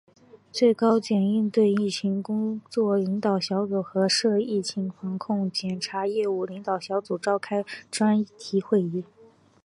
[0.51, 9.05] 最高检应对疫情工作领导小组和涉疫情防控检察业务领导小组召开专题会议